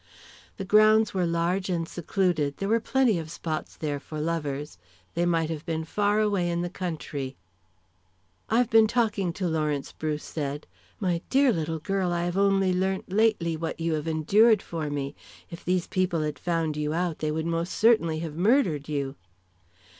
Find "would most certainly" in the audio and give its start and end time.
17.29-18.17